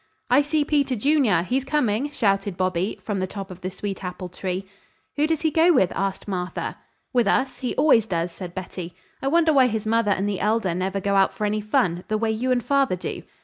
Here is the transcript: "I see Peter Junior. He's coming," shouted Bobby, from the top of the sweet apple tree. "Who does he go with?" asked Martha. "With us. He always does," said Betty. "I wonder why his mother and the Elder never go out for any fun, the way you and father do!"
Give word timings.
"I 0.31 0.41
see 0.41 0.65
Peter 0.65 0.95
Junior. 0.95 1.43
He's 1.43 1.63
coming," 1.63 2.09
shouted 2.09 2.57
Bobby, 2.57 2.99
from 3.03 3.19
the 3.19 3.27
top 3.27 3.51
of 3.51 3.61
the 3.61 3.69
sweet 3.69 4.03
apple 4.03 4.29
tree. 4.29 4.67
"Who 5.15 5.27
does 5.27 5.41
he 5.41 5.51
go 5.51 5.71
with?" 5.71 5.91
asked 5.91 6.27
Martha. 6.27 6.79
"With 7.13 7.27
us. 7.27 7.59
He 7.59 7.75
always 7.75 8.07
does," 8.07 8.31
said 8.31 8.55
Betty. 8.55 8.95
"I 9.21 9.27
wonder 9.27 9.53
why 9.53 9.67
his 9.67 9.85
mother 9.85 10.09
and 10.09 10.27
the 10.27 10.39
Elder 10.39 10.73
never 10.73 10.99
go 10.99 11.13
out 11.17 11.33
for 11.35 11.45
any 11.45 11.61
fun, 11.61 12.03
the 12.07 12.17
way 12.17 12.31
you 12.31 12.51
and 12.51 12.63
father 12.63 12.95
do!" 12.95 13.21